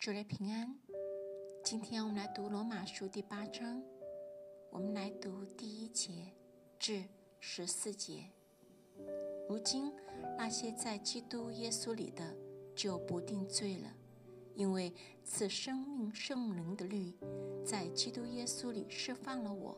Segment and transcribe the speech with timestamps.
[0.00, 0.74] 主内平安。
[1.62, 3.82] 今天我们来读罗马书第八章，
[4.70, 6.32] 我们来读第一节
[6.78, 7.04] 至
[7.38, 8.24] 十四节。
[9.46, 9.92] 如今
[10.38, 12.34] 那些在基督耶稣里的
[12.74, 13.94] 就不定罪了，
[14.54, 14.90] 因为
[15.22, 17.12] 此生命圣灵的律
[17.62, 19.76] 在基督耶稣里释放了我，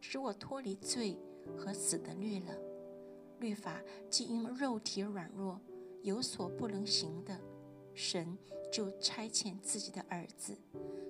[0.00, 1.18] 使我脱离罪
[1.56, 2.56] 和死的律了。
[3.40, 5.60] 律法既因肉体软弱
[6.02, 7.36] 有所不能行的，
[7.96, 8.38] 神
[8.70, 10.56] 就差遣自己的儿子，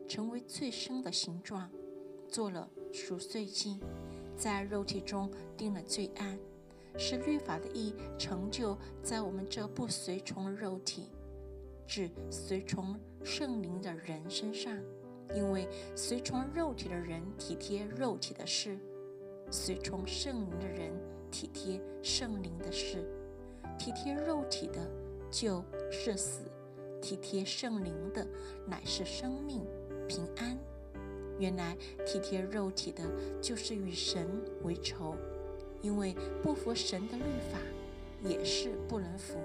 [0.09, 1.71] 成为最深的形状，
[2.29, 3.79] 做了赎罪祭，
[4.39, 6.39] 在肉体中定了罪案，
[6.97, 11.11] 使律法的义成就在我们这不随从肉体，
[11.87, 14.75] 只随从圣灵的人身上。
[15.35, 18.79] 因为随从肉体的人体贴肉体的事，
[19.51, 20.91] 随从圣灵的人。
[21.29, 23.05] 体贴圣灵的事，
[23.77, 24.89] 体贴肉体的
[25.31, 26.45] 就是死；
[27.07, 28.27] 体贴圣灵的
[28.67, 29.65] 乃是生命
[30.09, 30.59] 平安。
[31.39, 33.05] 原来体贴肉体的，
[33.41, 34.27] 就是与神
[34.65, 35.15] 为仇，
[35.83, 37.61] 因为不服神的律法，
[38.29, 39.37] 也是不能服；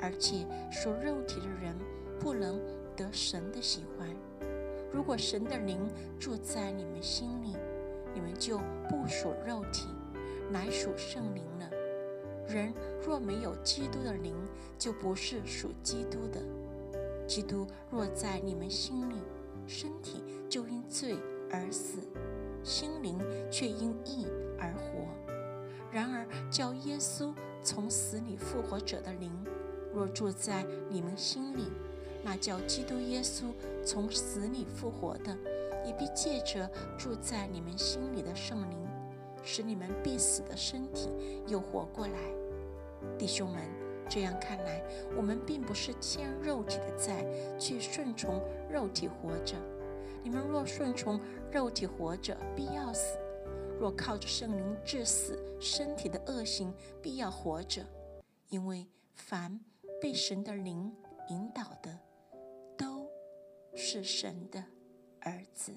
[0.00, 1.76] 而且属肉体的人
[2.18, 2.58] 不能
[2.96, 4.08] 得神的喜欢。
[4.90, 5.78] 如果神的灵
[6.18, 7.54] 住在你们心里，
[8.14, 8.56] 你们就
[8.88, 9.86] 不属肉体。
[10.50, 11.70] 乃属圣灵了。
[12.48, 12.72] 人
[13.04, 14.34] 若没有基督的灵，
[14.78, 16.40] 就不是属基督的。
[17.26, 19.16] 基督若在你们心里，
[19.66, 21.16] 身体就因罪
[21.50, 21.98] 而死，
[22.62, 23.18] 心灵
[23.50, 24.26] 却因义
[24.58, 25.06] 而活。
[25.90, 27.32] 然而叫耶稣
[27.62, 29.32] 从死里复活者的灵，
[29.92, 31.64] 若住在你们心里，
[32.22, 33.44] 那叫基督耶稣
[33.84, 35.36] 从死里复活的，
[35.84, 38.76] 也必借着住在你们心里的圣灵。
[39.48, 41.08] 使你们必死的身体
[41.46, 42.18] 又活过来，
[43.16, 43.62] 弟兄们，
[44.08, 44.82] 这样看来，
[45.16, 47.24] 我们并不是欠肉体的债，
[47.58, 48.40] 去顺从
[48.70, 49.56] 肉体活着。
[50.22, 51.20] 你们若顺从
[51.52, 53.16] 肉体活着，必要死；
[53.78, 56.72] 若靠着圣灵致死，身体的恶行
[57.02, 57.84] 必要活着。
[58.48, 59.60] 因为凡
[60.00, 60.92] 被神的灵
[61.28, 61.98] 引导的，
[62.76, 63.08] 都
[63.74, 64.62] 是神的
[65.20, 65.72] 儿子。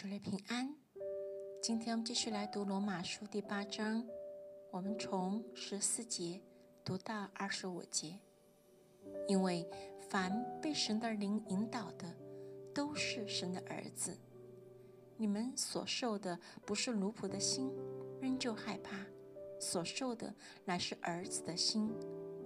[0.00, 0.74] 主内平安，
[1.60, 4.02] 今天我们继续来读罗马书第八章，
[4.70, 6.40] 我们从十四节
[6.82, 8.18] 读到二十五节。
[9.28, 9.68] 因为
[10.08, 12.16] 凡被神的灵引导的，
[12.74, 14.16] 都是神的儿子。
[15.18, 17.70] 你们所受的不是奴仆的心，
[18.22, 19.04] 仍旧害怕；
[19.60, 20.34] 所受的
[20.64, 21.92] 乃是儿子的心。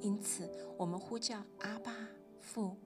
[0.00, 1.94] 因此，我们呼叫阿爸
[2.40, 2.76] 父，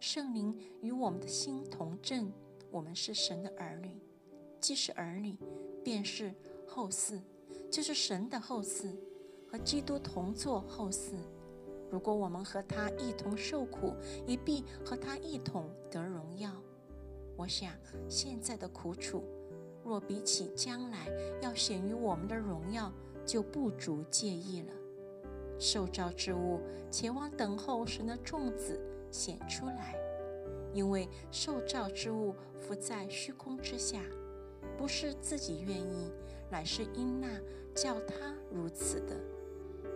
[0.00, 2.32] 圣灵与我们的心同证，
[2.72, 4.02] 我们是神的儿女。
[4.66, 5.38] 既是儿女，
[5.84, 6.34] 便是
[6.66, 7.20] 后嗣，
[7.70, 8.96] 就是神的后嗣，
[9.48, 11.12] 和基督同作后嗣。
[11.88, 13.94] 如果我们和他一同受苦，
[14.26, 16.50] 也必和他一同得荣耀。
[17.36, 17.74] 我想，
[18.08, 19.22] 现在的苦楚，
[19.84, 21.06] 若比起将来
[21.40, 22.92] 要显于我们的荣耀，
[23.24, 24.72] 就不足介意了。
[25.60, 26.58] 受造之物，
[26.90, 28.80] 且望等候神的众子
[29.12, 29.94] 显出来，
[30.74, 34.02] 因为受造之物伏在虚空之下。
[34.78, 36.10] 不是自己愿意，
[36.50, 37.28] 乃是因那
[37.74, 39.16] 叫他如此的。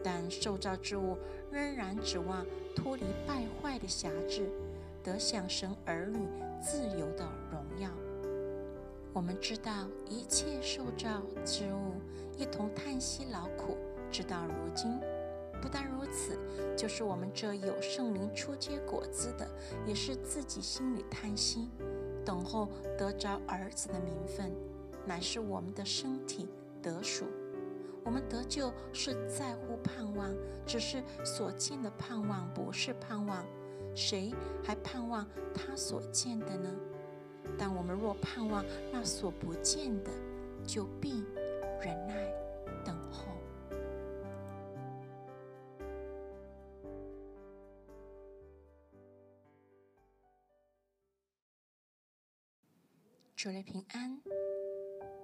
[0.02, 1.16] 但受造之物
[1.50, 4.48] 仍然指望脱离败坏的辖制，
[5.02, 6.26] 得享神儿女
[6.62, 7.90] 自由的荣耀。
[9.12, 12.00] 我们知道一切受造之物
[12.38, 13.76] 一同叹息劳苦，
[14.10, 14.98] 直到如今。
[15.60, 16.38] 不但如此，
[16.74, 19.46] 就是我们这有圣灵出结果子的，
[19.86, 21.68] 也是自己心里叹息，
[22.30, 24.52] 等候得着儿子的名分。
[25.04, 26.46] 乃是我们的身体
[26.80, 27.24] 得赎，
[28.04, 30.32] 我们得救是在乎盼望，
[30.64, 33.44] 只是所见的盼望不是盼望，
[33.96, 34.32] 谁
[34.62, 36.70] 还盼望他所见的呢？
[37.58, 40.10] 但我们若盼望那所不见的，
[40.64, 41.24] 就必
[41.80, 42.14] 忍耐
[42.84, 43.24] 等候。
[53.42, 54.20] 主内平安。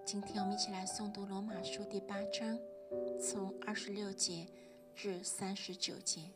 [0.02, 2.58] 今天我们一起来诵读罗马书第八章，
[3.20, 4.46] 从二十六节
[4.94, 6.32] 至三十九节。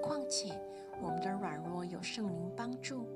[0.00, 0.58] 况且
[1.02, 3.06] 我们的软弱有圣灵帮助，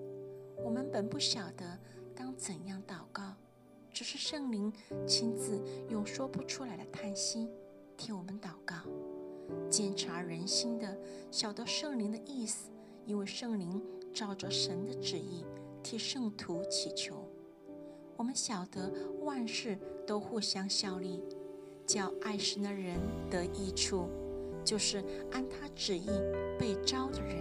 [0.63, 1.79] 我们本不晓得
[2.15, 3.33] 当怎样祷告，
[3.91, 4.71] 只是圣灵
[5.07, 5.59] 亲自
[5.89, 7.49] 用说不出来的叹息
[7.97, 8.77] 替我们祷告。
[9.71, 10.95] 监察人心的，
[11.31, 12.71] 晓得圣灵的意思，
[13.07, 13.83] 因为圣灵
[14.13, 15.43] 照着神的旨意
[15.83, 17.32] 替圣徒祈求。
[18.23, 18.89] 我们晓得
[19.25, 19.77] 万事
[20.07, 21.21] 都互相效力，
[21.85, 22.97] 叫爱神的人
[23.29, 24.07] 得益处，
[24.65, 25.03] 就是
[25.33, 26.07] 按他旨意
[26.57, 27.37] 被招的人，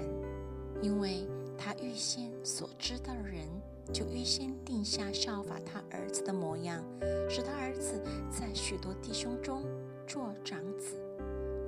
[0.81, 3.47] 因为他预先所知道的人，
[3.93, 6.83] 就预先定下效法他儿子的模样，
[7.29, 8.01] 使他儿子
[8.31, 9.61] 在许多弟兄中
[10.07, 10.95] 做长子。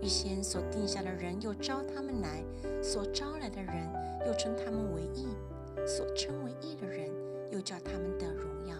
[0.02, 2.44] 预先所定下的人，又招他们来；
[2.82, 3.88] 所招来的人，
[4.26, 5.28] 又称他们为义；
[5.86, 7.12] 所称为义的人，
[7.52, 8.76] 又叫他们得荣耀。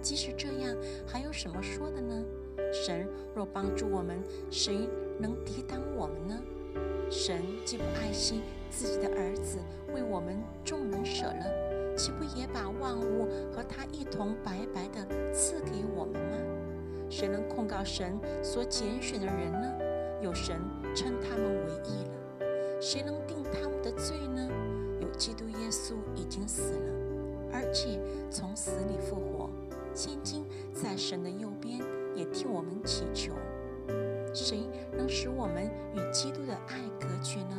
[0.00, 2.24] 即使这样，还有什么说的呢？
[2.72, 6.38] 神若帮助我们，谁能抵挡我们呢？
[7.10, 9.58] 神既不爱惜自己的儿子，
[9.94, 16.36] 为我们众人舍了，岂不也把万物和他一同白白的赐给我们吗？
[17.08, 19.72] 谁能控告神所拣选的人呢？
[20.20, 20.60] 有神
[20.94, 24.46] 称他们为义了，谁能定他们的罪呢？
[25.00, 26.92] 有基督耶稣已经死了，
[27.52, 27.98] 而且
[28.30, 29.48] 从死里复活，
[29.94, 31.80] 现今在神的右边，
[32.14, 33.32] 也替我们祈求。
[34.34, 37.58] 谁能使我们与基督的爱隔绝呢？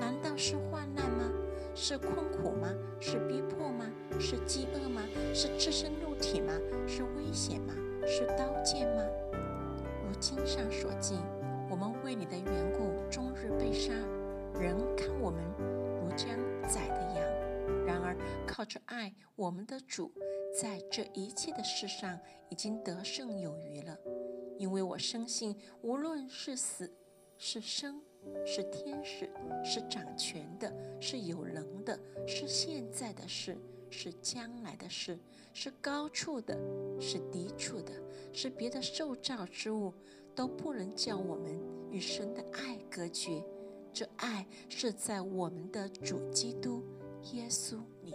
[0.00, 1.30] 难道是患难吗？
[1.74, 2.72] 是困苦吗？
[3.00, 3.86] 是逼迫吗？
[4.18, 5.02] 是饥饿吗？
[5.34, 6.52] 是赤身肉体吗？
[6.86, 7.74] 是危险吗？
[8.06, 9.02] 是刀剑吗？
[10.02, 11.16] 如经上所记。
[11.68, 13.92] 我们为你的缘故，终日被杀，
[14.58, 15.42] 人看我们
[16.00, 16.28] 如将
[16.66, 17.84] 宰的羊。
[17.84, 20.12] 然而靠着爱，我们的主
[20.60, 22.18] 在这一切的事上
[22.48, 23.98] 已经得胜有余了。
[24.58, 26.90] 因为我深信，无论是死
[27.36, 28.00] 是生，
[28.46, 29.30] 是天使，
[29.64, 33.58] 是掌权的，是有能的，是现在的事，
[33.90, 35.18] 是将来的事，
[35.52, 36.58] 是高处的，
[37.00, 37.92] 是低处的，
[38.32, 39.92] 是别的受造之物。
[40.34, 41.58] 都不能叫我们
[41.90, 43.42] 与神的爱隔绝，
[43.90, 46.84] 这爱是在我们的主基督
[47.32, 48.12] 耶稣里。